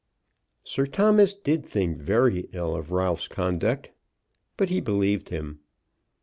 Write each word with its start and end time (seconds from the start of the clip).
Sir 0.63 0.87
Thomas 0.87 1.35
did 1.35 1.63
think 1.63 1.95
very 1.95 2.49
ill 2.53 2.75
of 2.75 2.89
Ralph's 2.89 3.27
conduct, 3.27 3.91
but 4.57 4.69
he 4.69 4.81
believed 4.81 5.29
him. 5.29 5.59